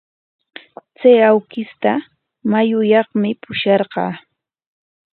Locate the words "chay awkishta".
0.97-1.91